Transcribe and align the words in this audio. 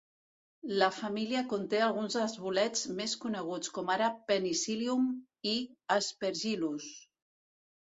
La 0.83 0.85
família 0.99 1.43
conté 1.51 1.81
alguns 1.87 2.17
dels 2.19 2.33
bolets 2.45 2.87
més 3.01 3.13
coneguts, 3.27 3.71
com 3.77 3.93
ara 3.97 4.09
"Penicillium" 4.33 5.07
i 5.53 5.55
"Aspergillus". 6.01 6.91